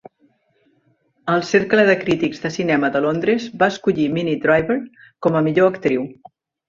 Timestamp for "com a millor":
5.27-5.71